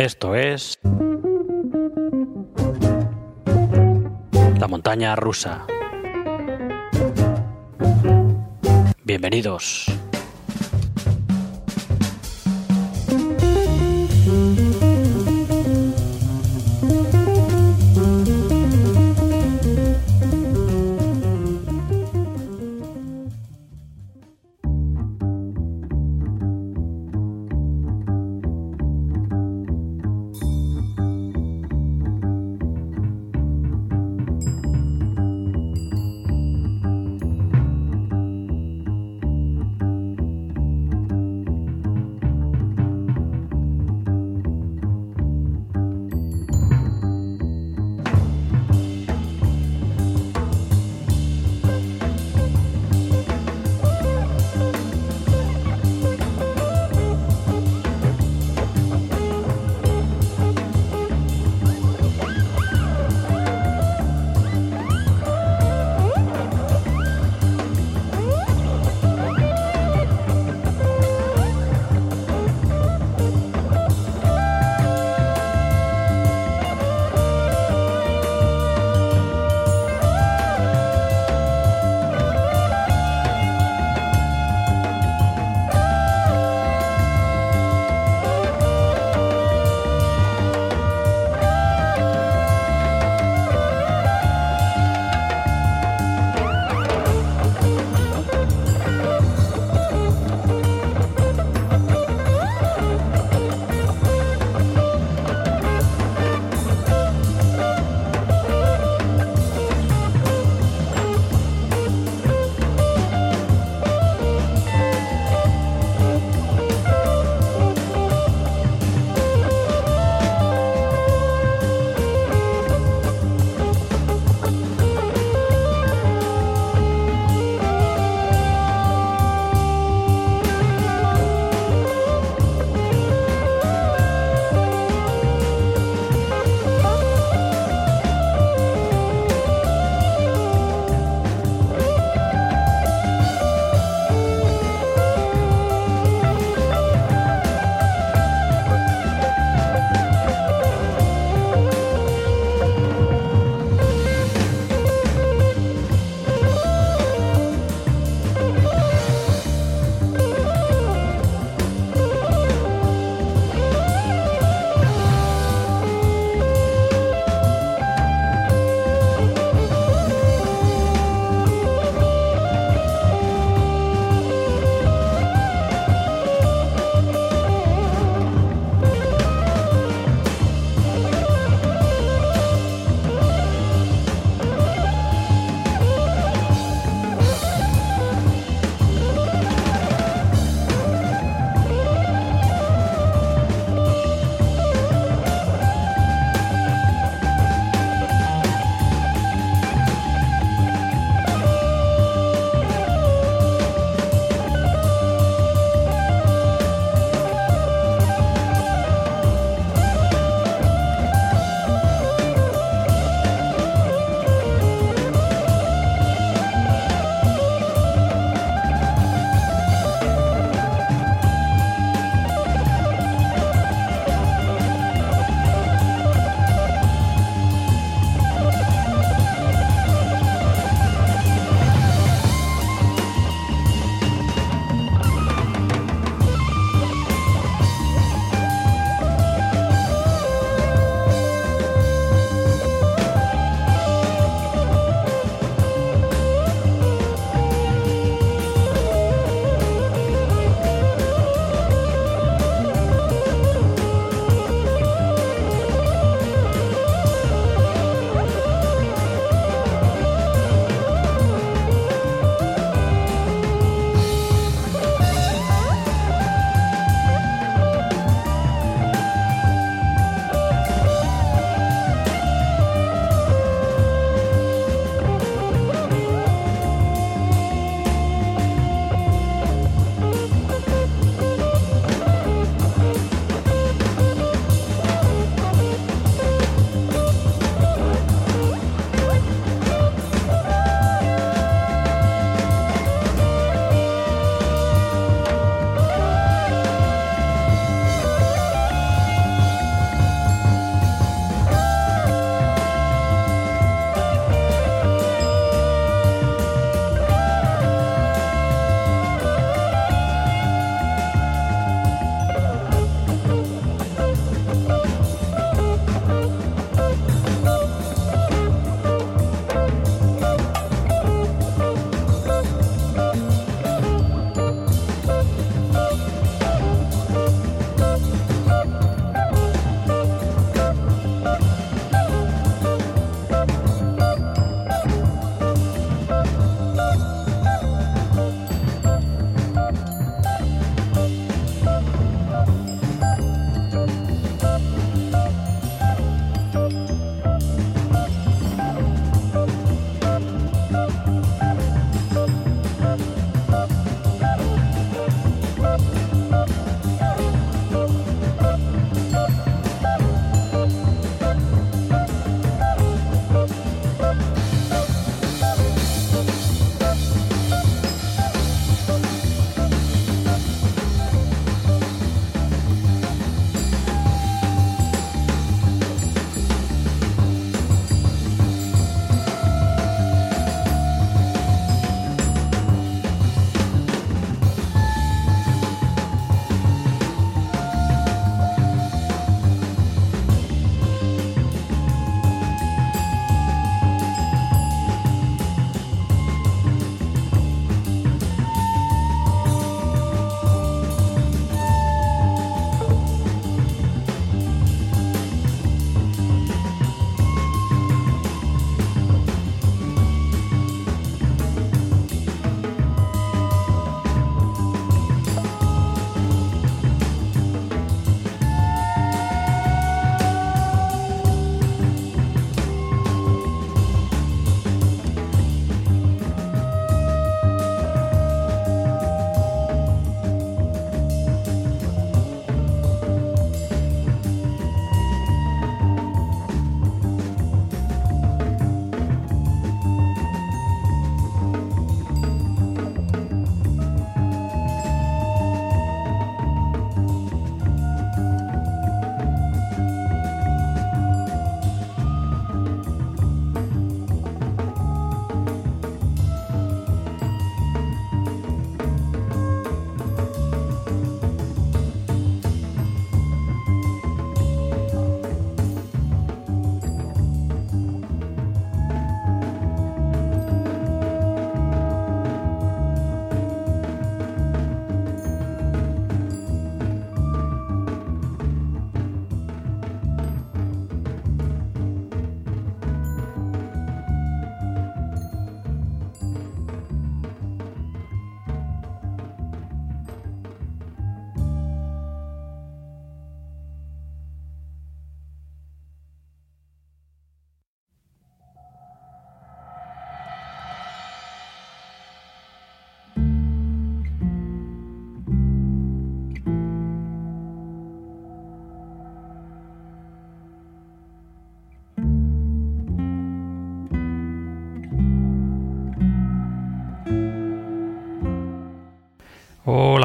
[0.00, 0.78] Esto es...
[4.58, 5.66] La montaña rusa.
[9.04, 9.99] Bienvenidos.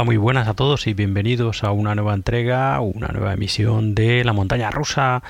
[0.05, 4.33] Muy buenas a todos y bienvenidos a una nueva entrega, una nueva emisión de La
[4.33, 5.23] Montaña Rusa,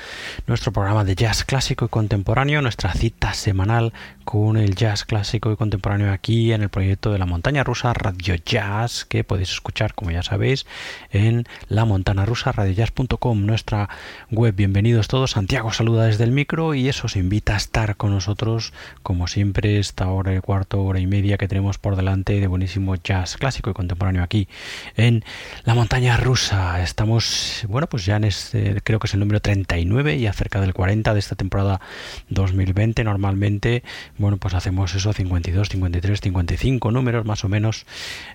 [0.46, 3.94] nuestro programa de jazz clásico y contemporáneo, nuestra cita semanal
[4.26, 8.34] con el jazz clásico y contemporáneo aquí en el proyecto de La Montaña Rusa Radio
[8.34, 10.66] Jazz, que podéis escuchar, como ya sabéis,
[11.10, 13.88] en la montana rusa radiojazz.com, nuestra
[14.30, 14.54] web.
[14.54, 15.30] Bienvenidos todos.
[15.30, 19.78] Santiago saluda desde el micro y eso os invita a estar con nosotros, como siempre,
[19.78, 23.70] esta hora y cuarto, hora y media que tenemos por delante de buenísimo jazz clásico
[23.70, 24.48] y contemporáneo aquí
[24.96, 25.24] en
[25.64, 26.82] la montaña rusa.
[26.82, 30.74] Estamos, bueno, pues ya en este, creo que es el número 39 y acerca del
[30.74, 31.80] 40 de esta temporada
[32.28, 33.04] 2020.
[33.04, 33.82] Normalmente,
[34.18, 37.86] bueno, pues hacemos eso 52, 53, 55 números más o menos.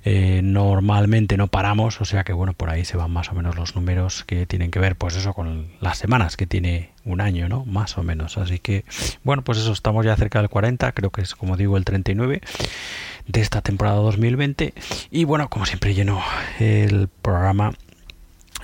[0.03, 3.55] Eh, normalmente no paramos, o sea que bueno, por ahí se van más o menos
[3.55, 7.49] los números que tienen que ver, pues eso, con las semanas que tiene un año,
[7.49, 7.65] ¿no?
[7.65, 8.37] Más o menos.
[8.37, 8.85] Así que,
[9.23, 12.41] bueno, pues eso, estamos ya cerca del 40, creo que es como digo el 39
[13.31, 14.73] de esta temporada 2020.
[15.09, 16.21] Y bueno, como siempre lleno
[16.59, 17.73] el programa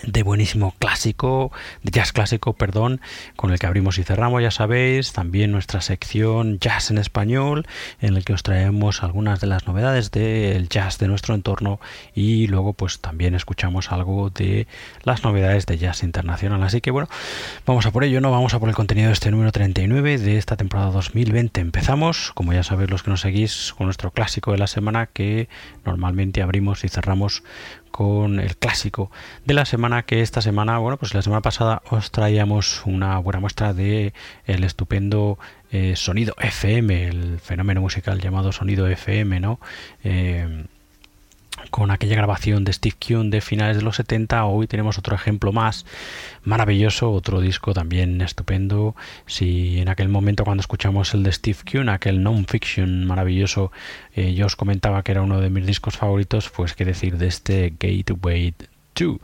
[0.04, 1.52] de buenísimo clásico,
[1.84, 3.02] de jazz clásico, perdón,
[3.36, 7.68] con el que abrimos y cerramos, ya sabéis, también nuestra sección Jazz en Español,
[8.02, 11.80] en el que os traemos algunas de las novedades del jazz de nuestro entorno
[12.14, 14.68] y luego pues también escuchamos algo de
[15.04, 16.64] las novedades de jazz internacional.
[16.64, 17.08] Así que bueno,
[17.66, 18.32] vamos a por ello, ¿no?
[18.32, 21.62] Vamos a por el contenido de este número 39 de esta temporada 2020.
[21.62, 25.50] Empezamos, como ya sabéis los que nos seguís, con nuestro clásico de la semana que
[25.86, 27.44] normalmente abrimos y cerramos
[27.92, 29.12] con el clásico
[29.46, 33.40] de la semana que esta semana, bueno, pues la semana pasada os traíamos una buena
[33.40, 34.14] muestra de
[34.46, 35.38] el estupendo
[35.72, 39.60] eh, sonido FM, el fenómeno musical llamado sonido FM, ¿no?
[40.04, 40.66] Eh,
[41.70, 45.52] con aquella grabación de Steve Kuhn de finales de los 70, hoy tenemos otro ejemplo
[45.52, 45.86] más
[46.44, 48.96] maravilloso, otro disco también estupendo.
[49.26, 53.72] Si en aquel momento cuando escuchamos el de Steve Kuhn, aquel non-fiction maravilloso,
[54.16, 57.28] eh, yo os comentaba que era uno de mis discos favoritos, pues qué decir de
[57.28, 58.54] este Gateway
[58.96, 59.18] 2,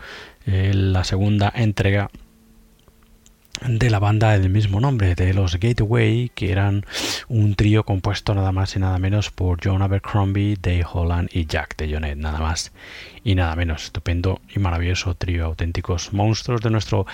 [0.45, 2.09] eh, la segunda entrega
[3.61, 6.85] de la banda del mismo nombre, de los Gateway, que eran
[7.27, 11.77] un trío compuesto nada más y nada menos por John Abercrombie, Dave Holland y Jack
[11.77, 12.71] DeJohnette, nada más
[13.23, 13.85] y nada menos.
[13.85, 17.05] Estupendo y maravilloso trío, auténticos monstruos de nuestro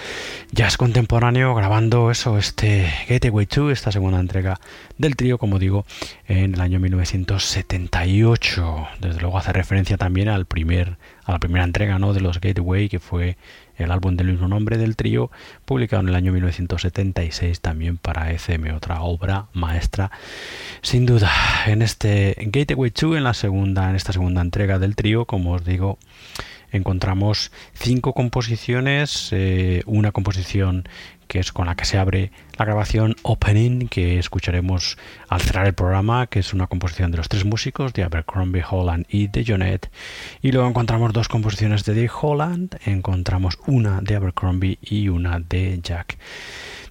[0.51, 4.59] jazz contemporáneo, grabando eso, este Gateway 2, esta segunda entrega
[4.97, 5.85] del trío, como digo,
[6.27, 8.87] en el año 1978.
[9.01, 12.13] Desde luego hace referencia también al primer, a la primera entrega ¿no?
[12.13, 13.37] de los Gateway, que fue
[13.79, 15.31] el álbum del mismo nombre del trío,
[15.65, 20.11] publicado en el año 1976 también para ECM, otra obra maestra,
[20.81, 21.31] sin duda.
[21.65, 25.65] En este Gateway 2, en la segunda, en esta segunda entrega del trío, como os
[25.65, 25.97] digo,
[26.71, 30.87] encontramos cinco composiciones, eh, una composición
[31.29, 34.97] que es con la que se abre la grabación Opening, que escucharemos
[35.29, 39.05] al cerrar el programa, que es una composición de los tres músicos, de Abercrombie, Holland
[39.07, 39.91] y de Jonet.
[40.41, 45.79] Y luego encontramos dos composiciones de Dave Holland, encontramos una de Abercrombie y una de
[45.83, 46.17] Jack.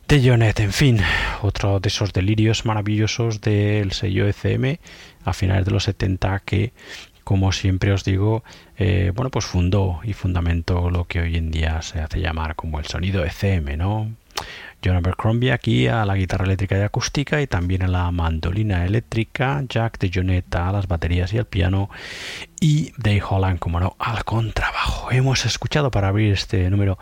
[0.07, 1.01] De Jonet, en fin,
[1.43, 4.79] otro de esos delirios maravillosos del sello ECM
[5.25, 6.73] a finales de los 70 que
[7.25, 8.43] como siempre os digo,
[8.79, 12.79] eh, bueno, pues fundó y fundamentó lo que hoy en día se hace llamar como
[12.79, 14.11] el sonido ECM, ¿no?
[14.85, 19.65] John Abercrombie aquí a la guitarra eléctrica y acústica y también a la mandolina eléctrica,
[19.69, 21.91] Jack de Jonetta a las baterías y al piano
[22.61, 25.11] y Dave Holland, como no, al contrabajo.
[25.13, 26.99] Hemos escuchado para abrir este número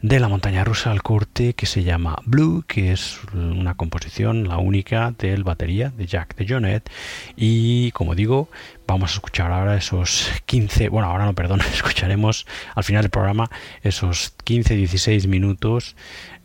[0.00, 4.58] de la montaña rusa al corte que se llama Blue, que es una composición, la
[4.58, 6.90] única del batería de Jack de Jonette
[7.36, 8.48] y como digo,
[8.86, 13.50] vamos a escuchar ahora esos 15, bueno, ahora no, perdón, escucharemos al final del programa
[13.82, 15.96] esos 15-16 minutos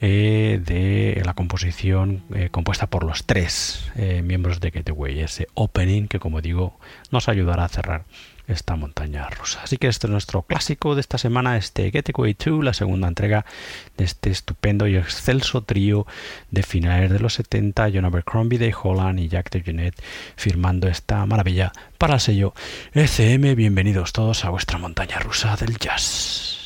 [0.02, 6.08] eh, de la composición eh, compuesta por los tres eh, miembros de Getaway, ese opening
[6.08, 6.80] que como digo
[7.12, 8.06] nos ayudará a cerrar
[8.48, 9.62] esta montaña rusa.
[9.64, 13.46] Así que este es nuestro clásico de esta semana, este Getaway 2, la segunda entrega
[13.98, 16.08] de este estupendo y excelso trío
[16.52, 20.02] de finales de los 70, John Abercrombie, de Holland y Jack DeJohnette
[20.36, 22.54] firmando esta maravilla para el sello
[22.94, 23.56] ECM.
[23.56, 26.57] Bienvenidos todos a vuestra montaña rusa del jazz.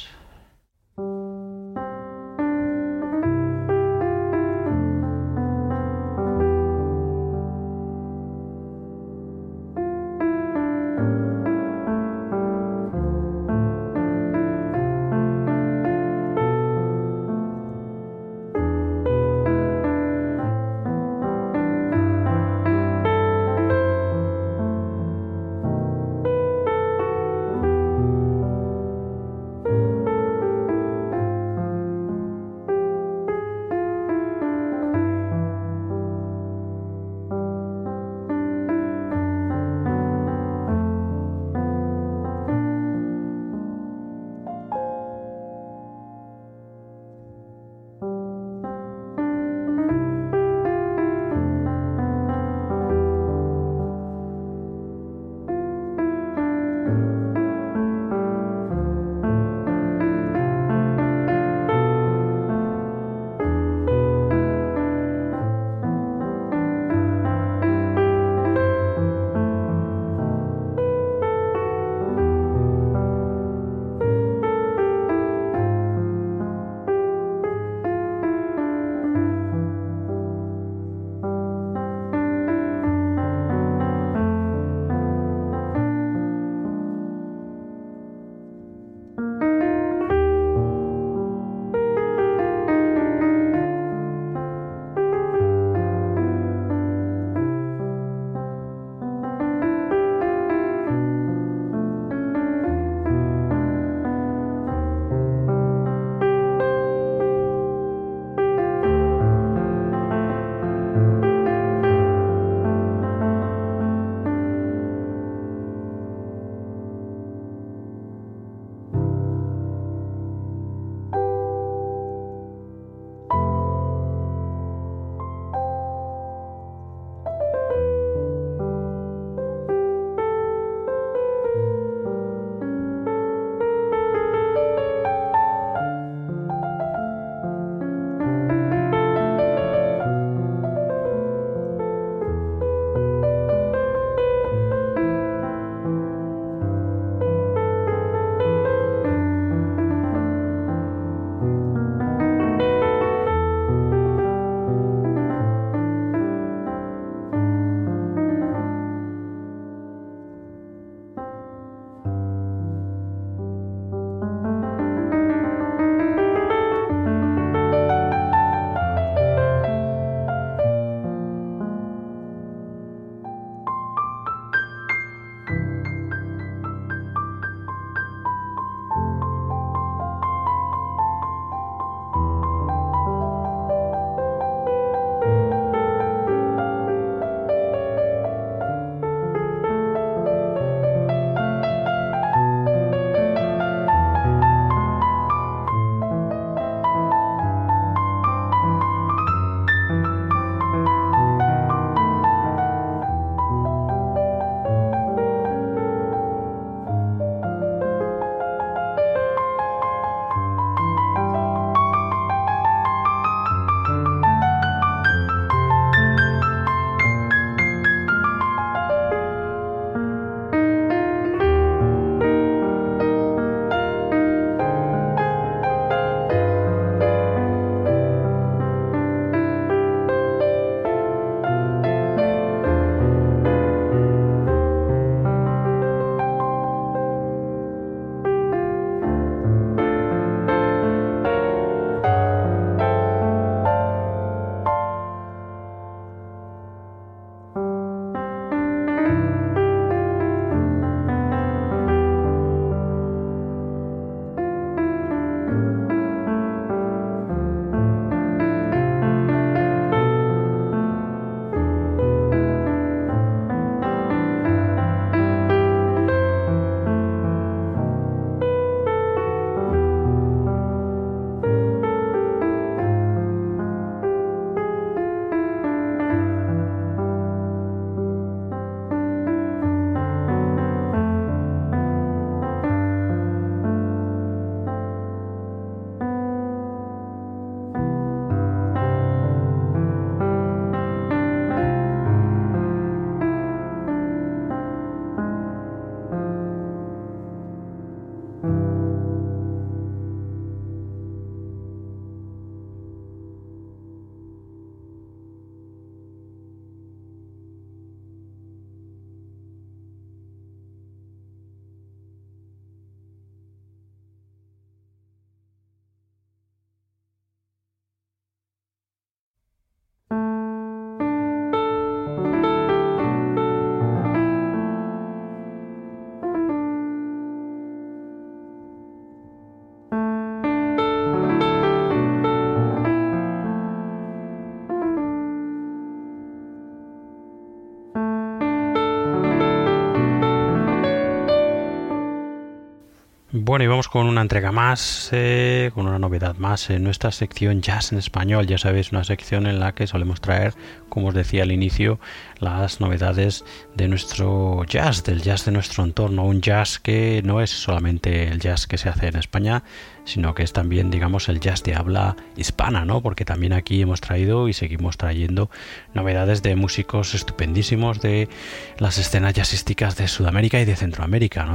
[343.52, 347.62] Bueno, y vamos con una entrega más, eh, con una novedad más en nuestra sección
[347.62, 348.48] Jazz en Español.
[348.48, 350.54] Ya sabéis, una sección en la que solemos traer,
[350.88, 352.00] como os decía al inicio,
[352.40, 353.44] las novedades
[353.76, 356.24] de nuestro jazz, del jazz de nuestro entorno.
[356.24, 359.64] Un jazz que no es solamente el jazz que se hace en España,
[360.06, 363.02] sino que es también, digamos, el jazz de habla hispana, ¿no?
[363.02, 365.50] Porque también aquí hemos traído y seguimos trayendo
[365.94, 368.30] novedades de músicos estupendísimos de
[368.78, 371.48] las escenas jazzísticas de Sudamérica y de Centroamérica.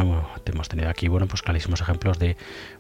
[0.45, 2.37] Hemos tenido aquí, bueno, pues clarísimos ejemplos de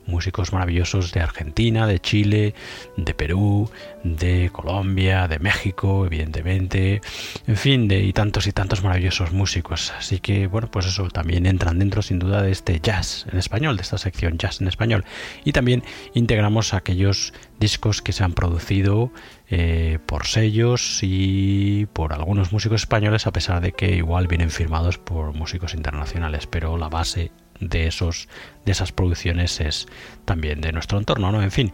[0.07, 2.55] músicos maravillosos de Argentina, de Chile,
[2.97, 3.71] de Perú,
[4.05, 7.01] de Colombia, de México, evidentemente,
[7.47, 9.93] en fin, de y tantos y tantos maravillosos músicos.
[9.99, 13.77] Así que, bueno, pues eso también entran dentro sin duda de este jazz en español,
[13.77, 15.05] de esta sección jazz en español.
[15.45, 15.83] Y también
[16.15, 19.13] integramos aquellos discos que se han producido
[19.49, 24.99] eh, por sellos y por algunos músicos españoles, a pesar de que igual vienen firmados
[24.99, 28.29] por músicos internacionales, pero la base de esos
[28.65, 29.87] de esas producciones es
[30.25, 31.43] también de nuestro entorno, ¿no?
[31.43, 31.73] En fin,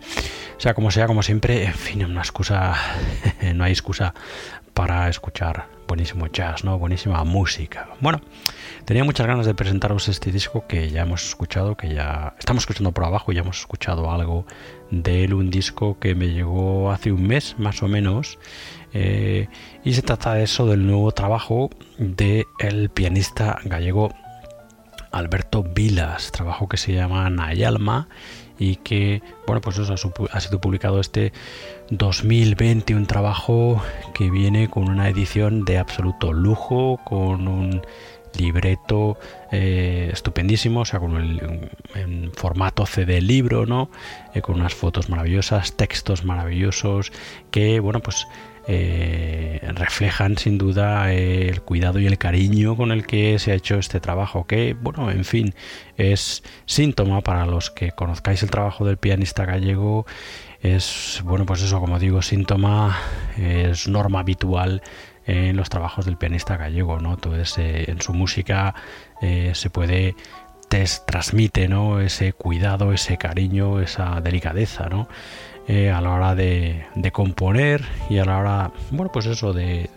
[0.58, 2.74] sea como sea, como siempre, en fin, una excusa,
[3.54, 4.14] no hay excusa
[4.74, 6.78] para escuchar buenísimo jazz, ¿no?
[6.78, 7.88] Buenísima música.
[8.00, 8.20] Bueno,
[8.84, 12.92] tenía muchas ganas de presentaros este disco que ya hemos escuchado, que ya estamos escuchando
[12.92, 14.46] por abajo, ya hemos escuchado algo
[14.90, 18.38] de él, un disco que me llegó hace un mes más o menos.
[18.94, 19.48] Eh,
[19.84, 24.14] y se trata de eso, del nuevo trabajo de el pianista gallego
[25.12, 28.08] Alberto Vilas, trabajo que se llama Nayalma
[28.58, 31.32] y que, bueno, pues ha sido publicado este
[31.90, 33.82] 2020, un trabajo
[34.14, 37.82] que viene con una edición de absoluto lujo, con un
[38.38, 39.18] libreto
[39.50, 43.90] eh, estupendísimo, o sea, con el formato CD libro, ¿no?
[44.34, 47.12] Eh, con unas fotos maravillosas, textos maravillosos,
[47.50, 48.26] que, bueno, pues
[48.68, 53.76] eh, reflejan sin duda el cuidado y el cariño con el que se ha hecho
[53.76, 55.54] este trabajo, que, bueno, en fin,
[55.96, 60.06] es síntoma para los que conozcáis el trabajo del pianista gallego,
[60.60, 62.96] es, bueno, pues eso, como digo, síntoma,
[63.36, 64.82] es norma habitual
[65.26, 67.16] en los trabajos del pianista gallego, ¿no?
[67.16, 68.74] Todo ese, en su música
[69.20, 70.14] eh, se puede
[71.04, 72.00] transmite ¿no?
[72.00, 75.06] ese cuidado, ese cariño, esa delicadeza, ¿no?
[75.74, 79.88] Eh, a la hora de, componer y a la hora, bueno, pues eso, de,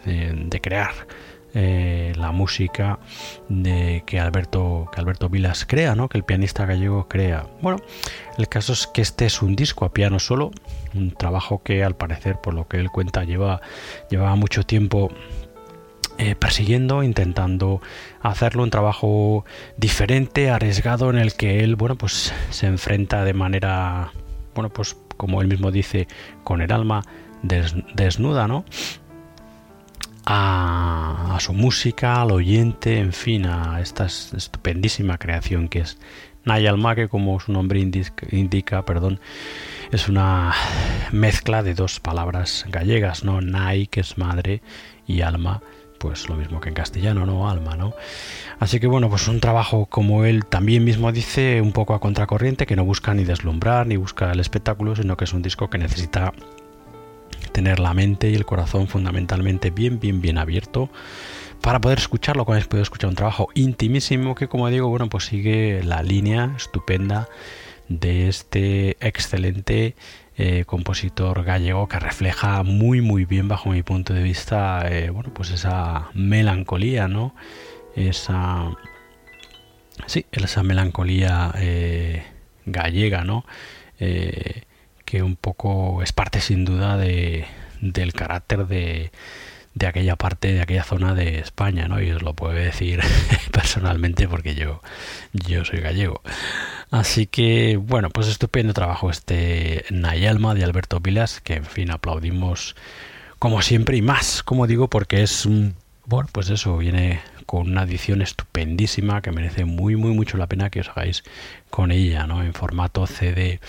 [0.62, 0.94] crear
[1.54, 3.00] eh, la música
[3.50, 6.08] de que Alberto, que Alberto Vilas crea, ¿no?
[6.08, 7.48] que el pianista gallego crea.
[7.62, 7.80] Bueno,
[8.38, 10.52] el caso es que este es un disco a piano solo,
[10.94, 13.60] un trabajo que al parecer, por lo que él cuenta, lleva,
[14.38, 15.12] mucho tiempo
[16.18, 17.82] eh, persiguiendo, intentando
[18.22, 19.44] hacerlo un trabajo
[19.76, 24.14] diferente, arriesgado, en el que él, bueno, pues se enfrenta de manera,
[24.54, 26.08] bueno, pues como él mismo dice,
[26.44, 27.04] con el alma
[27.44, 28.66] desnuda, ¿no?
[30.26, 35.98] A, su música, al oyente, en fin, a esta estupendísima creación que es
[36.46, 39.20] Nayalma, que como su nombre indica, perdón,
[39.92, 40.54] es una
[41.12, 43.42] mezcla de dos palabras gallegas, ¿no?
[43.42, 44.62] Nay, que es madre,
[45.08, 45.62] y alma,
[46.06, 47.50] pues lo mismo que en castellano, ¿no?
[47.50, 47.96] Alma, ¿no?
[48.60, 52.68] Así que bueno, pues un trabajo como él también mismo dice, un poco a contracorriente,
[52.68, 55.80] que no busca ni deslumbrar ni busca el espectáculo, sino que es un disco que
[55.80, 56.32] necesita
[57.54, 60.92] tener la mente y el corazón fundamentalmente bien, bien, bien abierto
[61.62, 65.26] para poder escucharlo, como habéis podido escuchar un trabajo intimísimo que como digo, bueno, pues
[65.26, 67.28] sigue la línea estupenda
[67.90, 69.96] de este excelente
[70.38, 75.34] eh, compositor gallego que refleja muy muy bien bajo mi punto de vista eh, bueno
[75.34, 77.34] pues esa melancolía no
[77.96, 78.72] esa
[80.08, 82.24] sí esa melancolía eh,
[82.66, 83.46] gallega no
[83.98, 87.46] que un poco es parte sin duda de,
[87.80, 89.12] del carácter de,
[89.76, 92.02] de aquella parte, de aquella zona de España, ¿no?
[92.02, 93.02] Y os lo puedo decir
[93.52, 94.82] personalmente porque yo,
[95.34, 96.22] yo soy gallego.
[96.90, 102.76] Así que, bueno, pues estupendo trabajo este Nayalma de Alberto Pilas, que en fin aplaudimos
[103.38, 105.48] como siempre y más, como digo, porque es,
[106.06, 110.70] bueno, pues eso, viene con una edición estupendísima que merece muy, muy, mucho la pena
[110.70, 111.24] que os hagáis
[111.70, 112.42] con ella, ¿no?
[112.42, 113.60] En formato CD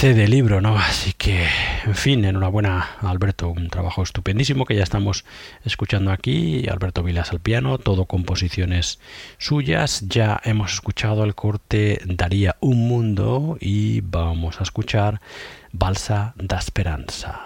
[0.00, 0.78] de libro, ¿no?
[0.78, 1.46] Así que,
[1.84, 5.26] en fin, enhorabuena Alberto, un trabajo estupendísimo que ya estamos
[5.62, 6.66] escuchando aquí.
[6.70, 8.98] Alberto Vilas al piano, todo composiciones
[9.36, 10.02] suyas.
[10.08, 15.20] Ya hemos escuchado el corte Daría un mundo y vamos a escuchar
[15.70, 17.40] Balsa da Esperanza.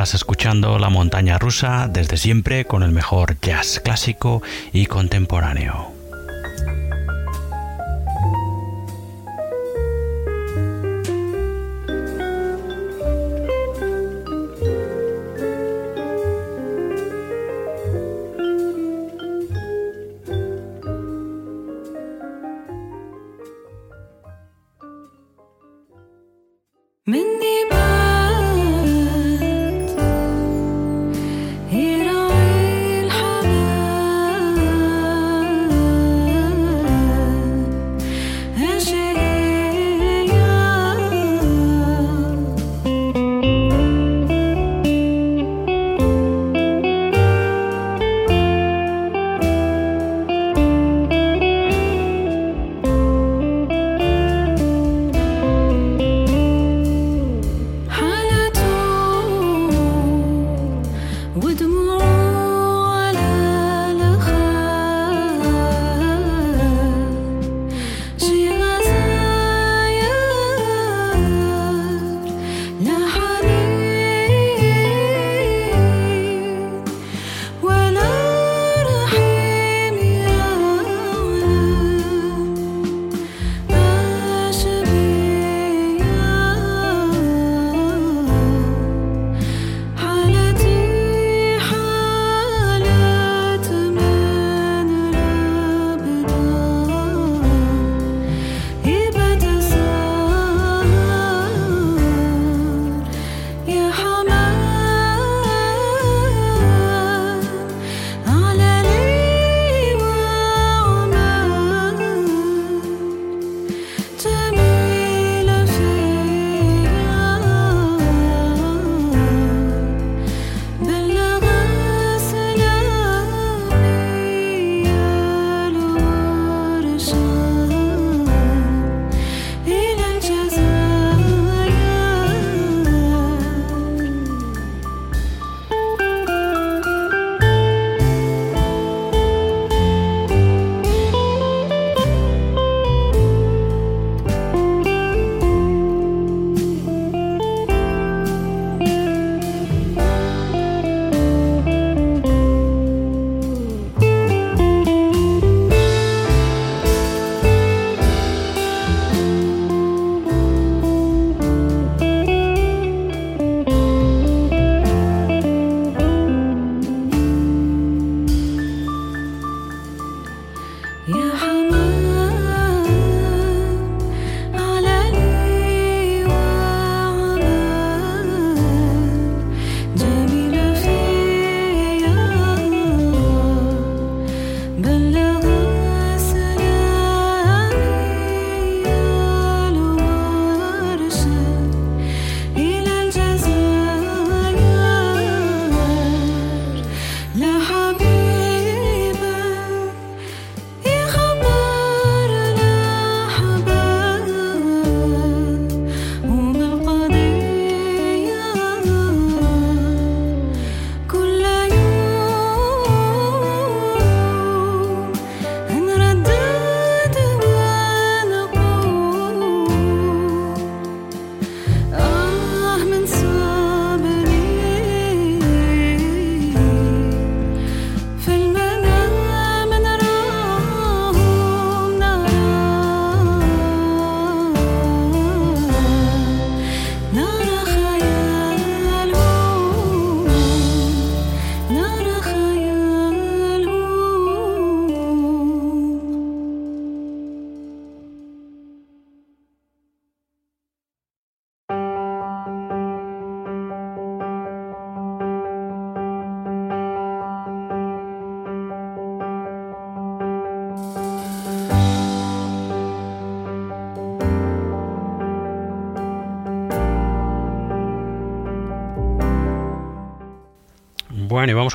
[0.00, 5.99] Estás escuchando La Montaña Rusa desde siempre con el mejor jazz clásico y contemporáneo.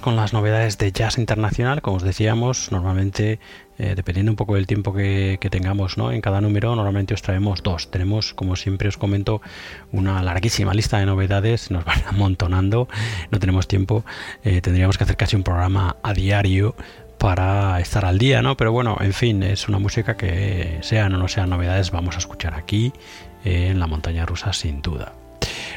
[0.02, 1.82] Con las novedades de jazz internacional.
[1.82, 3.40] Como os decíamos, normalmente,
[3.78, 6.12] eh, dependiendo un poco del tiempo que, tengamos ¿no?
[6.12, 7.92] en cada número, normalmente os traemos dos.
[7.92, 9.42] Tenemos, como siempre os comento,
[9.92, 11.72] una larguísima lista de novedades.
[11.72, 12.88] Nos van amontonando,
[13.32, 14.06] no tenemos tiempo.
[14.44, 16.76] Eh, tendríamos que hacer casi un programa a diario
[17.18, 18.58] para estar al día, ¿no?
[18.58, 22.20] Pero bueno, en fin, es una música que sean o no sean novedades, vamos a
[22.20, 22.94] escuchar aquí
[23.44, 25.25] en la montaña rusa sin duda.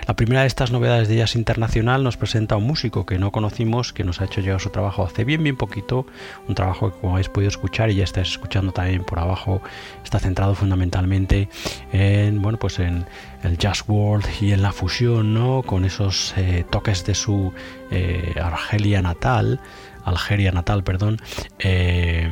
[0.06, 3.32] La primera de estas novedades de Jazz Internacional nos presenta a un músico que no
[3.32, 6.06] conocimos, que nos ha hecho llegar su trabajo hace bien, bien poquito,
[6.46, 9.62] un trabajo que como habéis podido escuchar y ya estáis escuchando también por abajo,
[10.04, 11.48] está centrado fundamentalmente
[11.92, 13.06] en, bueno, pues en
[13.42, 15.62] el jazz world y en la fusión, ¿no?
[15.62, 17.52] Con esos eh, toques de su
[17.90, 19.60] eh, Argelia natal,
[20.04, 21.18] Algeria natal, perdón,
[21.58, 22.28] eh,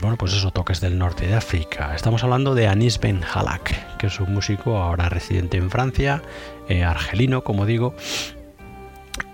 [0.00, 1.94] bueno, pues esos toques del norte de África.
[1.94, 6.22] Estamos hablando de Anis Ben Halak, que es un músico ahora residente en Francia,
[6.70, 7.94] eh, argelino, como digo,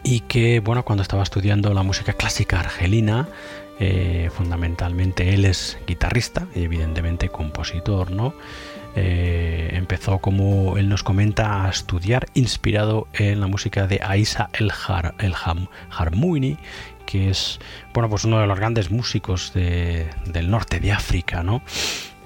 [0.02, 3.28] y que, bueno, cuando estaba estudiando la música clásica argelina,
[3.78, 8.34] eh, fundamentalmente él es guitarrista y evidentemente compositor, ¿no?
[8.98, 15.14] empezó, como él nos comenta, a estudiar inspirado en la música de Aisa El, Har,
[17.04, 17.58] que es
[17.94, 21.62] bueno, pues uno de los grandes músicos del norte de África, ¿no?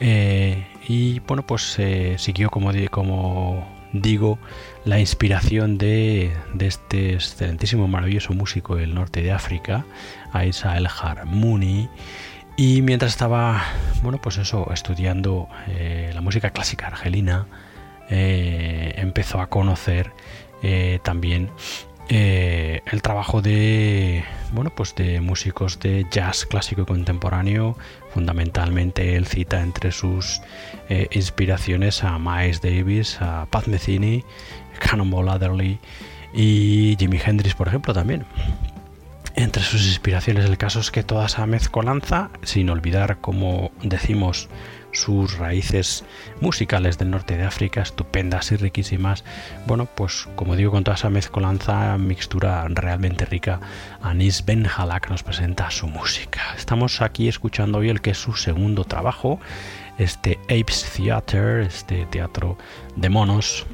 [0.00, 4.38] Eh, y bueno, pues eh, siguió, como, como digo,
[4.84, 9.84] la inspiración de, este excelentísimo, maravilloso músico del norte de África,
[10.32, 11.88] Aisa El Harmoni.
[12.57, 13.62] Y mientras estaba,
[14.03, 17.47] bueno, pues eso, estudiando eh, la música clásica argelina,
[18.12, 20.11] empezó a conocer
[21.05, 21.49] también
[22.12, 27.76] eh, el trabajo de bueno pues de músicos de jazz clásico y contemporáneo.
[28.12, 30.40] Fundamentalmente él cita entre sus
[30.88, 34.24] eh, inspiraciones a Miles Davis a Pat Metheny
[34.80, 35.78] Cannonball Adderley
[36.34, 38.24] y Jimi Hendrix por ejemplo también.
[39.36, 44.48] Entre sus inspiraciones el caso es que toda esa mezcolanza sin olvidar como decimos
[44.93, 46.05] sus raíces
[46.41, 49.24] musicales del norte de África, estupendas y riquísimas.
[49.66, 53.61] Bueno, pues como digo, con toda esa mezcolanza, mixtura realmente rica,
[54.03, 56.55] Anis Ben Halak nos presenta su música.
[56.57, 59.41] Estamos aquí escuchando hoy el que es su segundo trabajo,
[59.99, 62.57] este Apes Theater, este teatro
[62.97, 63.66] de monos,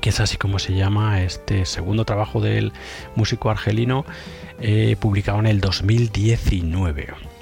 [0.00, 2.72] que es así como se llama este segundo trabajo del
[3.16, 4.04] músico argelino,
[4.60, 7.33] eh, publicado en el 2019.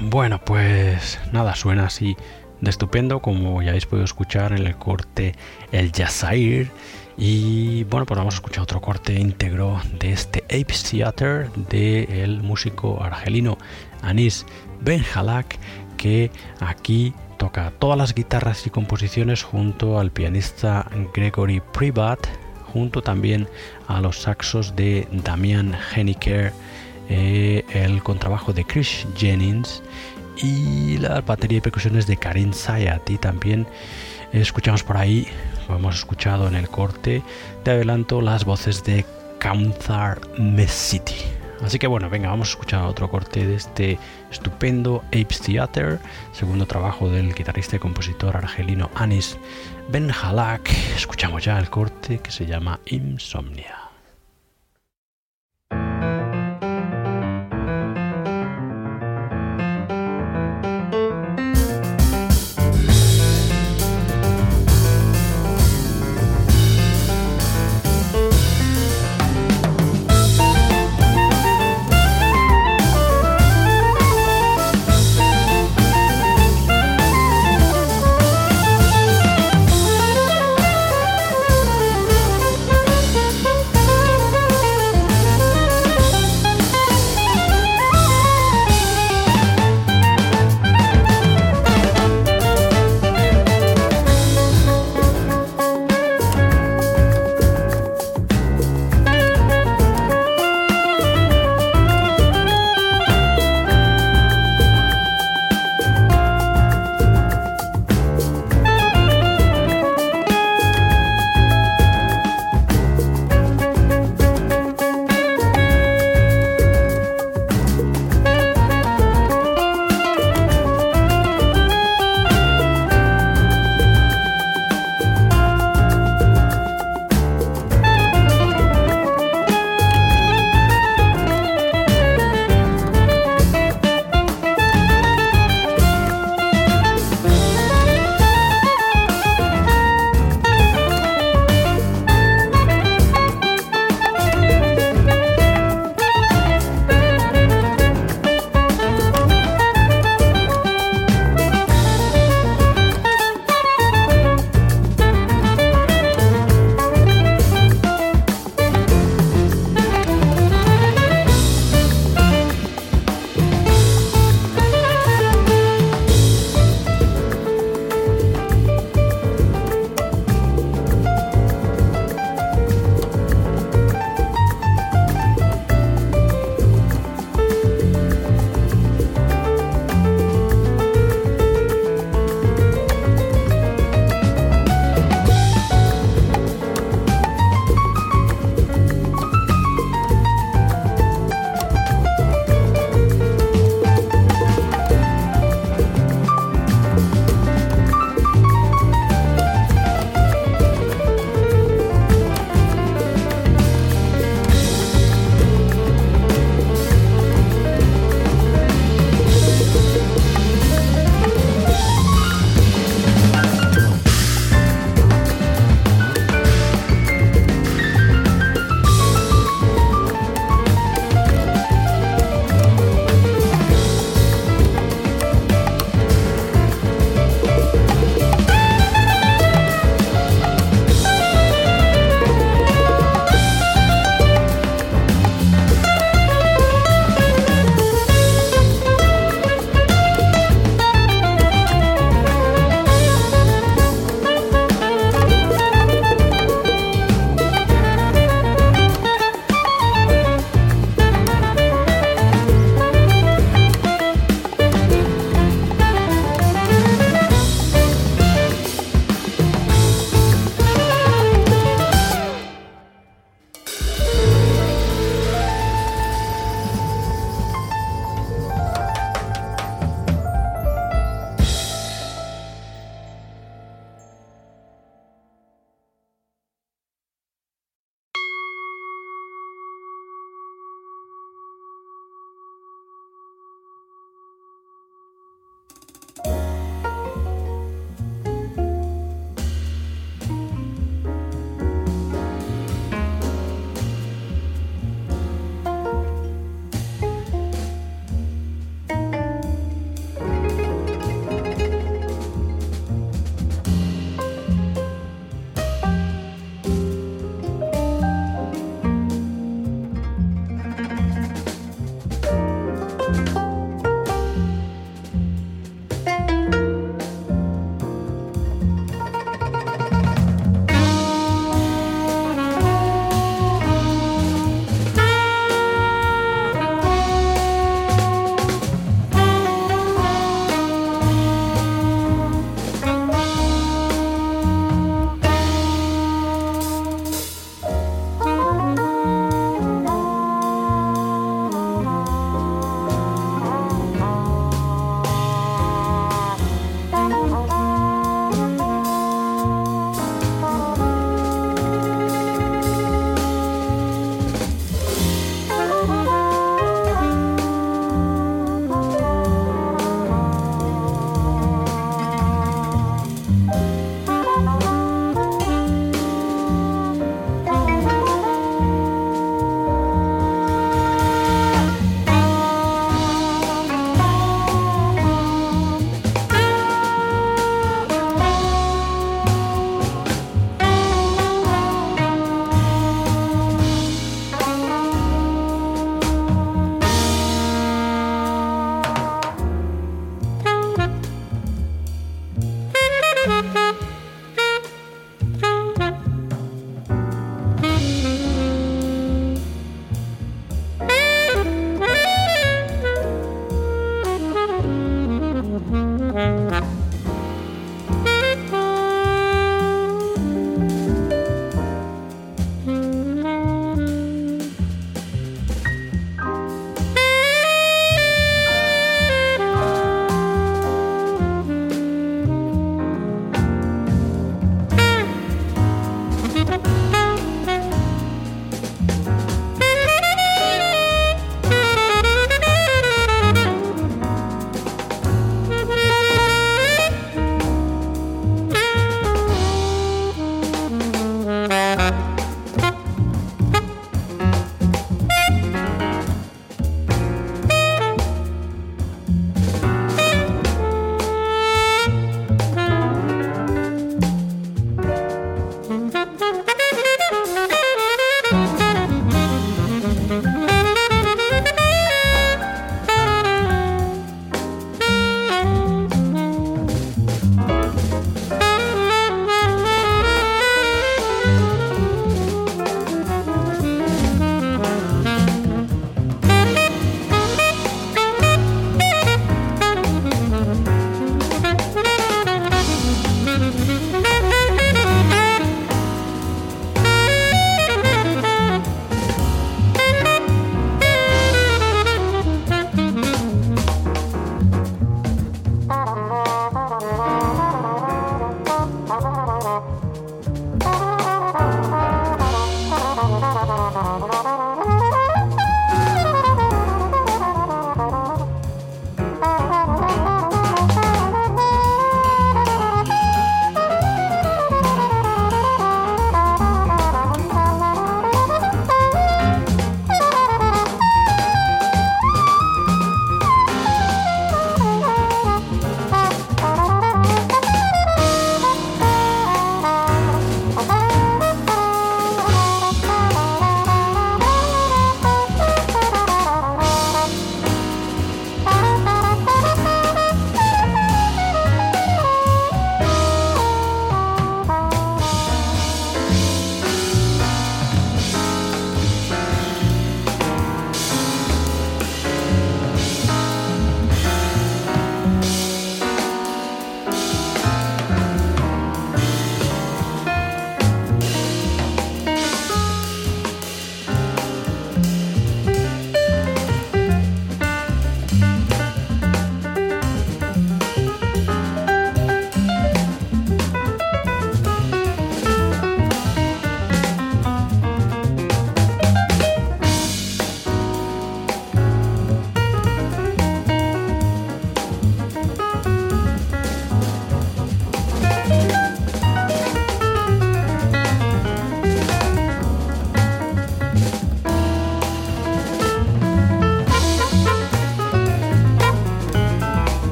[0.00, 2.16] Bueno, pues nada, suena así
[2.60, 5.34] de estupendo, como ya habéis podido escuchar en el corte
[5.70, 6.70] El Yazair.
[7.16, 13.02] Y bueno, pues vamos a escuchar otro corte íntegro de este Ape Theater del músico
[13.02, 13.58] argelino
[14.00, 14.46] Anis
[14.80, 15.58] Benjalak,
[15.96, 22.18] que aquí toca todas las guitarras y composiciones junto al pianista Gregory Privat,
[22.72, 23.48] junto también
[23.88, 26.52] a los saxos de Damian Henniker
[27.12, 29.82] eh, el contrabajo de Chris Jennings
[30.38, 33.18] y la batería y percusiones de Karin Sayati.
[33.18, 33.66] También
[34.32, 35.28] escuchamos por ahí,
[35.66, 37.22] como hemos escuchado en el corte
[37.64, 39.04] de adelanto, las voces de
[39.38, 41.16] Kamthar Mesiti.
[41.62, 43.98] Así que bueno, venga, vamos a escuchar otro corte de este
[44.30, 46.00] estupendo Apes Theater,
[46.32, 49.38] segundo trabajo del guitarrista y compositor argelino Anis
[49.90, 50.68] Benhalak.
[50.96, 53.81] Escuchamos ya el corte que se llama Insomnia.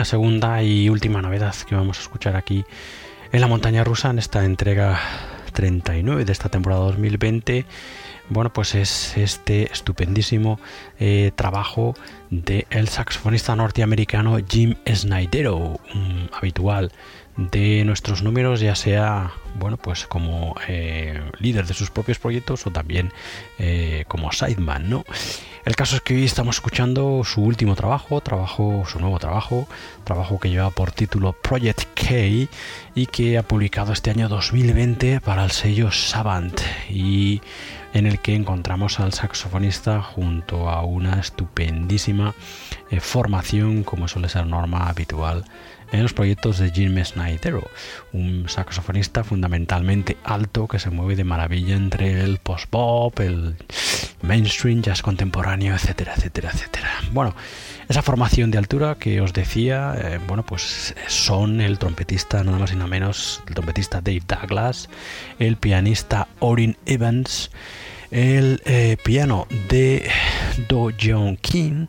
[0.00, 2.64] La segunda y última novedad que vamos a escuchar aquí
[3.32, 4.98] en la montaña rusa en esta entrega
[5.52, 7.66] 39 de esta temporada 2020
[8.30, 10.58] bueno pues es este estupendísimo
[10.98, 11.94] eh, trabajo
[12.30, 15.58] del saxofonista norteamericano Jim Snydero
[15.94, 16.92] un habitual
[17.36, 22.70] de nuestros números, ya sea bueno, pues como eh, líder de sus propios proyectos o
[22.70, 23.12] también
[23.58, 25.04] eh, como sideman, ¿no?
[25.64, 29.68] El caso es que hoy estamos escuchando su último trabajo, trabajo, su nuevo trabajo,
[30.04, 32.48] trabajo que lleva por título Project K
[32.94, 36.58] y que ha publicado este año 2020 para el sello Savant
[36.88, 37.42] y
[37.92, 42.34] en el que encontramos al saxofonista junto a una estupendísima
[42.90, 45.44] eh, formación como suele ser norma habitual
[45.92, 47.68] en los proyectos de Jim Snydero,
[48.12, 53.56] un saxofonista fundamentalmente alto que se mueve de maravilla entre el post-bop, el
[54.22, 56.90] mainstream, jazz contemporáneo, etcétera, etcétera, etcétera.
[57.12, 57.34] Bueno,
[57.88, 62.72] esa formación de altura que os decía, eh, bueno, pues son el trompetista, nada más
[62.72, 64.88] y nada menos, el trompetista Dave Douglas,
[65.38, 67.50] el pianista Orin Evans,
[68.10, 70.10] el eh, piano de
[70.68, 71.86] Do John King,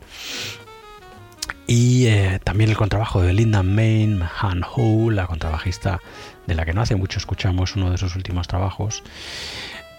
[1.66, 6.00] y eh, también el contrabajo de Linda Main, Han Ho, la contrabajista
[6.46, 9.02] de la que no hace mucho escuchamos uno de sus últimos trabajos.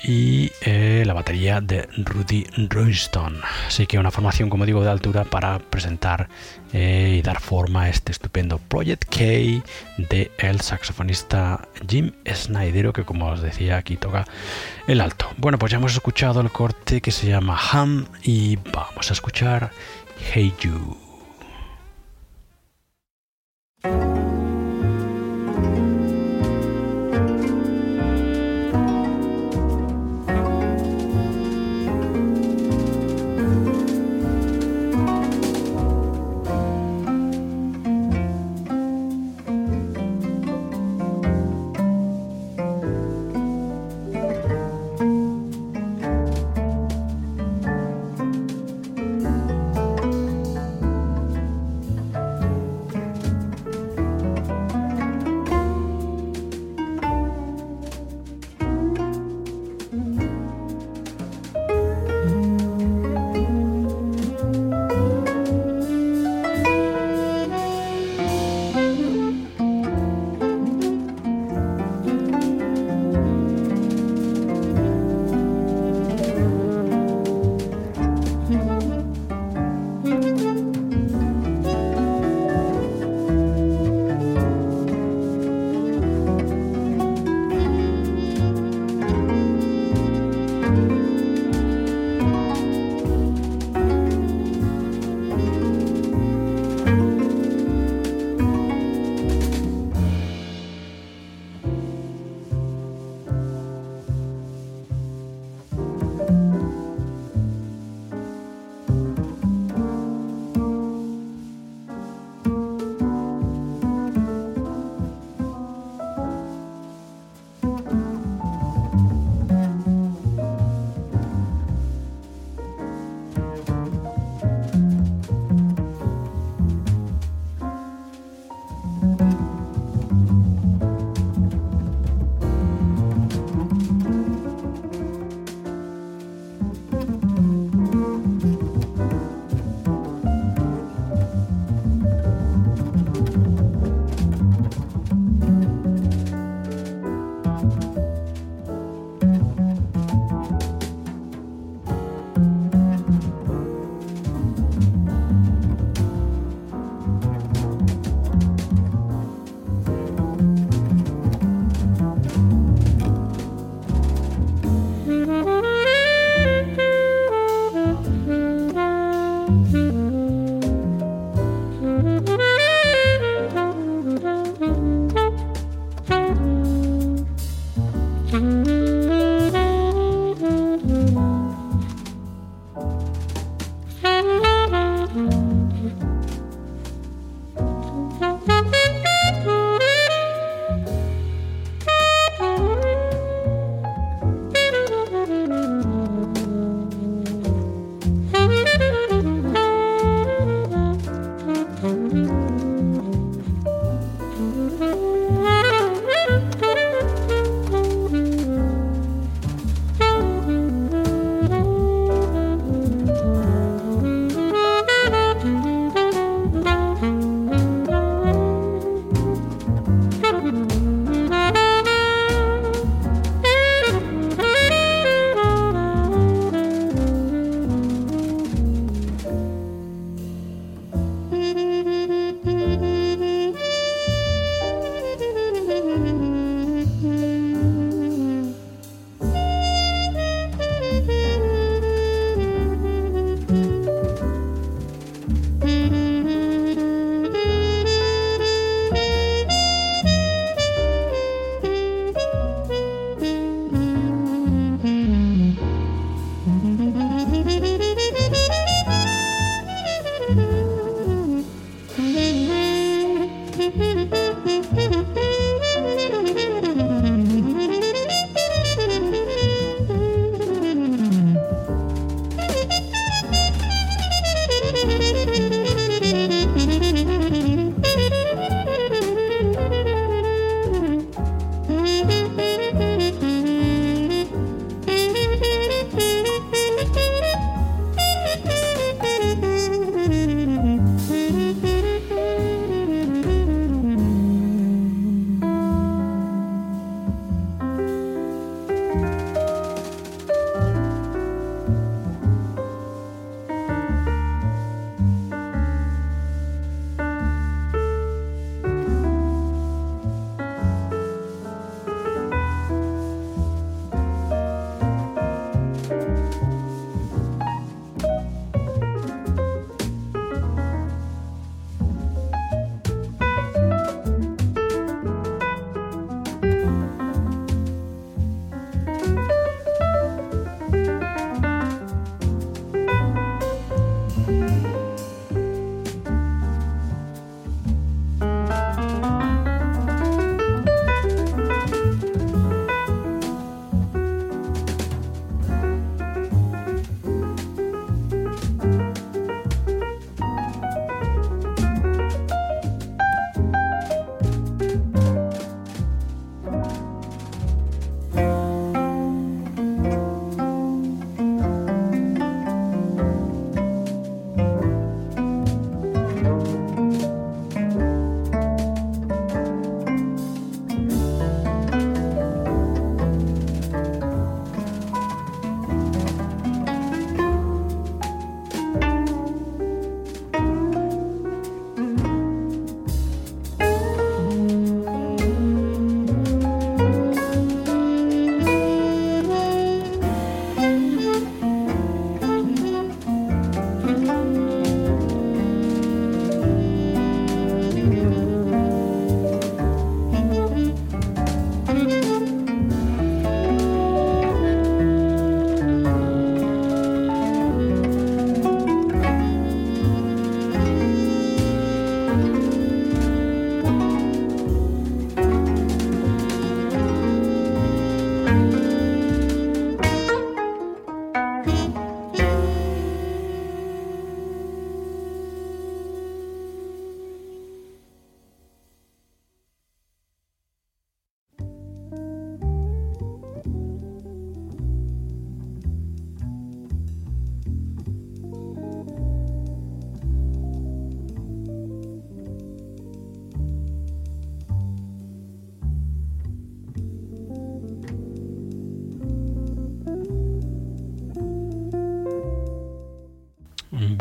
[0.06, 3.40] Y eh, la batería de Rudy Royston.
[3.68, 6.28] Así que una formación, como digo, de altura para presentar
[6.74, 9.18] eh, y dar forma a este estupendo Project K
[9.98, 14.26] de el saxofonista Jim Snydero, que como os decía aquí toca
[14.88, 15.30] el alto.
[15.38, 19.72] Bueno, pues ya hemos escuchado el corte que se llama Ham y vamos a escuchar
[20.34, 21.03] Hey You.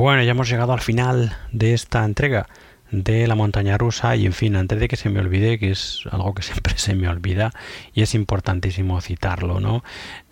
[0.03, 2.49] Bueno, ya hemos llegado al final de esta entrega
[2.91, 6.03] de la montaña rusa y en fin, antes de que se me olvide, que es
[6.11, 7.53] algo que siempre se me olvida
[7.95, 9.85] y es importantísimo citarlo, ¿no?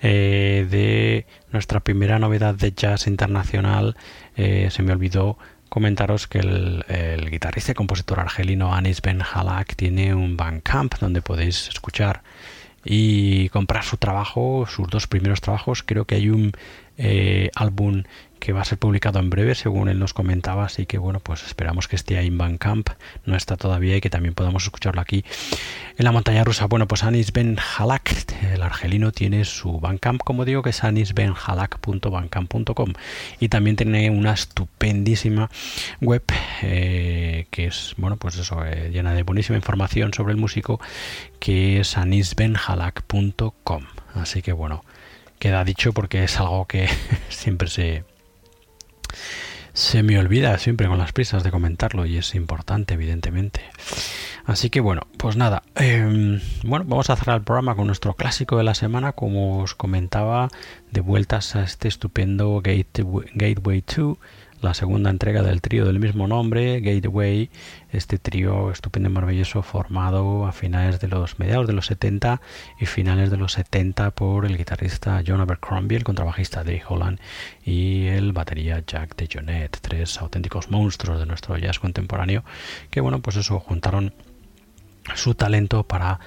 [0.02, 3.96] Eh, de nuestra primera novedad de jazz internacional,
[4.34, 10.16] eh, se me olvidó comentaros que el, guitarrista y compositor argelino Anis Ben Halak tiene
[10.16, 12.24] un Bandcamp donde podéis escuchar
[12.84, 15.84] y comprar su trabajo, sus dos primeros trabajos.
[15.84, 16.52] Creo que hay un
[17.03, 18.03] eh, álbum
[18.40, 21.44] que va a ser publicado en breve, según él nos comentaba, así que bueno, pues
[21.44, 22.88] esperamos que esté ahí en Bandcamp,
[23.26, 25.24] no está todavía y que también podamos escucharlo aquí
[25.96, 26.66] en la montaña rusa.
[26.66, 28.11] Bueno, pues Anis Ben Halak,
[28.53, 32.92] el argelino, tiene su Bandcamp, como digo, que es anisbenhalak.bandcamp.com
[33.38, 35.51] y también tiene una estupendísima
[36.01, 36.24] web
[36.62, 40.80] eh, que es, bueno, pues eso, eh, llena de buenísima información sobre el músico,
[41.38, 43.84] que es anisbenhalak.com.
[44.14, 44.82] Así que bueno,
[45.41, 46.88] queda dicho porque es algo que
[47.28, 48.05] siempre se
[49.72, 53.62] se me olvida siempre con las prisas de comentarlo y es importante, evidentemente.
[54.45, 55.62] Así que bueno, pues nada.
[55.76, 59.74] Em, bueno, vamos a cerrar el programa con nuestro clásico de la semana, como os
[59.74, 60.49] comentaba,
[60.91, 64.18] de vueltas a este estupendo Gateway 2
[64.62, 67.50] la segunda entrega del trío del mismo nombre, Gateway,
[67.92, 72.40] este trío estupendo y maravilloso formado a finales de los mediados de los 70
[72.78, 77.18] y finales de los 70 por el guitarrista John Abercrombie, el contrabajista Dave Holland
[77.64, 82.44] y el batería Jack DeJohnette, tres auténticos monstruos de nuestro jazz contemporáneo
[82.90, 84.12] que bueno, pues eso juntaron
[85.14, 86.20] su talento para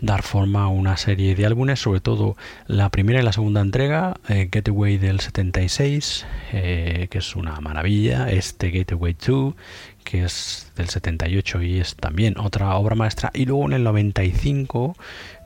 [0.00, 4.16] dar forma a una serie de álbumes, sobre todo la primera y la segunda entrega,
[4.28, 9.54] eh, Getaway del 76, eh, que es una maravilla, este Getaway 2,
[10.04, 14.96] que es del 78 y es también otra obra maestra, y luego en el 95,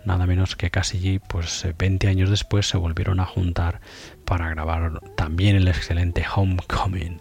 [0.05, 3.81] nada menos que casi pues 20 años después, se volvieron a juntar
[4.25, 7.21] para grabar también el excelente Homecoming.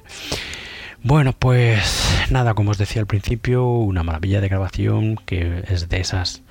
[1.03, 5.99] Bueno, pues nada, como os decía al principio, una maravilla de grabación que es de
[5.99, 6.41] esas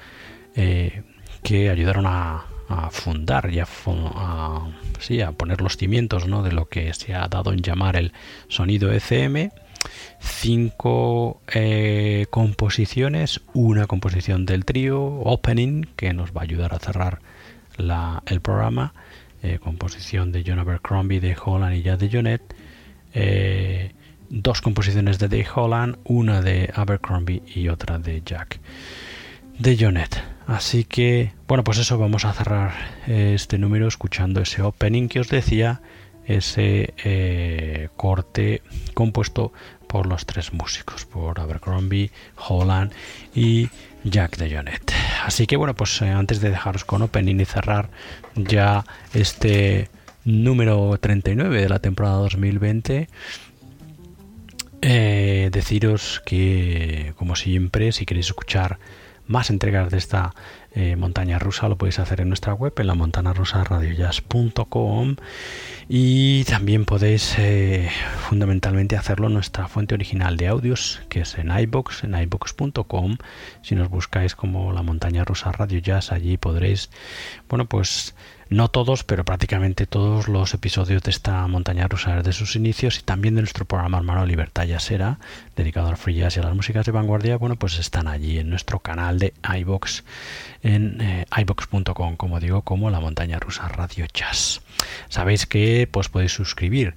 [0.55, 1.03] eh,
[1.43, 2.47] que ayudaron a,
[2.91, 3.67] fundar y a,
[5.33, 6.43] poner los cimientos ¿no?
[6.43, 8.13] de lo que se ha dado en llamar el
[8.49, 9.51] sonido ECM.
[10.19, 17.21] Cinco eh, composiciones, una composición del trío Opening que nos va a ayudar a cerrar
[17.79, 18.95] el programa,
[19.43, 22.43] eh, composición de John Abercrombie, de Holland y ya de Jonet
[24.31, 28.61] dos composiciones de Dave Holland, una de Abercrombie y otra de Jack
[29.59, 30.23] de Jonet.
[30.47, 32.73] Así que, bueno, pues eso, vamos a cerrar
[33.07, 35.81] eh, este número escuchando ese opening que os decía,
[36.25, 38.63] ese eh, corte
[38.95, 39.53] compuesto
[39.89, 42.93] por los tres músicos, por Abercrombie, Holland
[43.35, 43.69] y
[44.05, 44.93] Jack de Jonet.
[45.25, 47.91] Así que, bueno, pues eh, antes de dejaros con opening y cerrar
[48.35, 49.89] ya este
[50.25, 53.09] número 39 de la temporada 2020,
[54.89, 58.79] eh, deciros que, como siempre, si queréis escuchar
[59.27, 60.33] más entregas de esta
[60.77, 65.17] eh, montaña rusa, lo podéis hacer en nuestra web, en la montana rusa radiojazz.com
[65.89, 67.91] y también podéis eh,
[68.29, 73.17] fundamentalmente hacerlo en nuestra fuente original de audios, que es en iBox, en iBox.com.
[73.63, 76.91] Si nos buscáis como la montaña rusa Radio Jazz, allí podréis,
[77.49, 78.15] bueno, pues
[78.49, 83.03] no todos, pero prácticamente todos los episodios de esta montaña rusa desde sus inicios y
[83.03, 85.19] también de nuestro programa hermano Libertad Jazzera,
[85.57, 88.49] dedicado al free jazz y a las músicas de vanguardia, bueno, pues están allí en
[88.51, 90.05] nuestro canal de iBox,
[90.63, 94.61] en eh, iBox.com, como digo, como la montaña rusa Radio Jazz.
[95.09, 96.95] Sabéis que pues podéis suscribir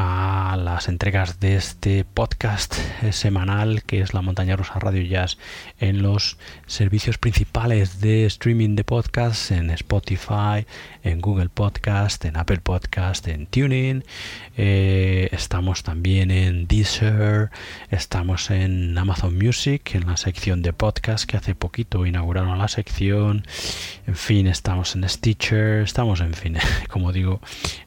[0.00, 2.74] a las entregas de este podcast
[3.10, 5.38] semanal que es la montaña rusa Radio Jazz
[5.80, 10.66] en los servicios principales de streaming de podcasts en Spotify,
[11.08, 14.04] en Google Podcast, en Apple Podcast, en Tuning.
[14.56, 17.50] Eh, estamos también en Deezer,
[17.90, 23.46] estamos en Amazon Music, en la sección de podcast que hace poquito inauguraron la sección.
[24.06, 27.40] En fin, estamos en Stitcher, estamos en fin, como digo,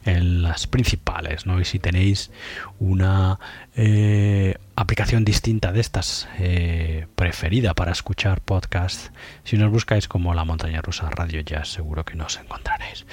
[0.04, 1.62] en las principales, ¿no?
[1.62, 2.32] Y si tenéis
[2.80, 3.40] una
[3.76, 9.12] eh, aplicación distinta de estas eh, preferida para escuchar podcasts,
[9.44, 13.06] si nos buscáis como la montaña rusa Radio Jazz, seguro que nos encontraréis.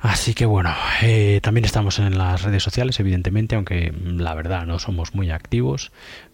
[0.00, 4.78] Así que bueno, eh, también estamos en las redes sociales, evidentemente, aunque la verdad no
[4.78, 5.90] somos muy activos,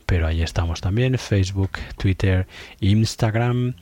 [0.06, 2.46] pero ahí estamos también, Facebook, Twitter,
[2.80, 3.74] Instagram.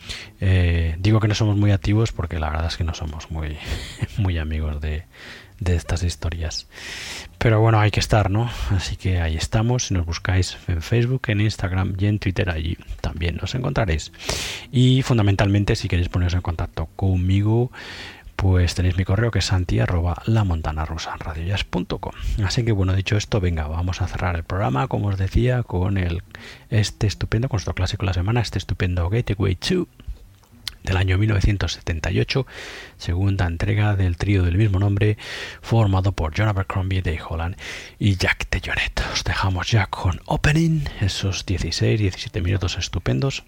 [0.99, 3.59] digo que no somos muy activos porque la verdad es que no somos muy,
[4.19, 5.05] muy amigos de,
[5.61, 6.67] de estas historias.
[7.39, 8.51] Pero bueno, hay que estar, ¿no?
[8.71, 9.87] Así que ahí estamos.
[9.87, 14.13] Si nos buscáis en Facebook, en Instagram y en Twitter, allí también nos encontraréis.
[14.71, 17.73] Y fundamentalmente, si queréis poneros en contacto conmigo,
[18.43, 19.79] pues tenéis mi correo que es santi
[22.45, 25.97] Así que bueno, dicho esto, venga, vamos a cerrar el programa, como os decía, con
[25.97, 26.23] el
[26.69, 29.87] este estupendo, con nuestro clásico de la semana, este estupendo Gateway 2
[30.83, 32.47] del año 1978,
[32.97, 35.17] segunda entrega del trío del mismo nombre,
[35.61, 37.57] formado por John Abercrombie, Dave Holland
[37.99, 39.03] y Jack Tejonet.
[39.13, 43.45] Os dejamos ya con Opening, esos 16-17 minutos estupendos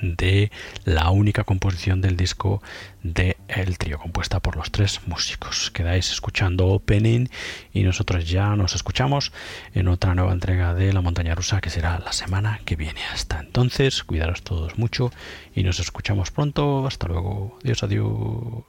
[0.00, 0.50] de
[0.84, 2.62] la única composición del disco
[3.02, 5.70] de El Trío, compuesta por los tres músicos.
[5.70, 7.28] Quedáis escuchando Opening
[7.72, 9.32] y nosotros ya nos escuchamos
[9.74, 13.00] en otra nueva entrega de La Montaña Rusa que será la semana que viene.
[13.12, 15.12] Hasta entonces, cuidaros todos mucho
[15.54, 16.86] y nos escuchamos pronto.
[16.86, 17.58] Hasta luego.
[17.62, 18.64] Adiós, adiós.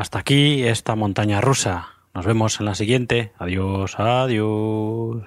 [0.00, 1.88] Hasta aquí esta montaña rusa.
[2.14, 3.32] Nos vemos en la siguiente.
[3.38, 5.24] Adiós, adiós.